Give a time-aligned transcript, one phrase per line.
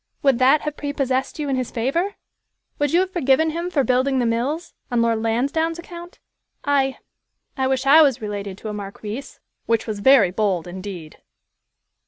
[0.23, 2.15] "Would that have prepossessed you in his favor?
[2.79, 6.17] Would you have forgiven him for building the mills, on Lord Lansdowne's account?
[6.65, 6.97] I
[7.55, 9.23] I wish I was related to a marquis,"
[9.67, 11.19] which was very bold indeed.